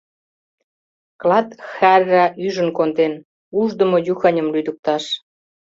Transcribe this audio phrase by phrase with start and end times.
[1.21, 3.13] —Клат хӓрра ӱжын конден,
[3.59, 5.03] Ушдымо-Юханым лӱдыкташ.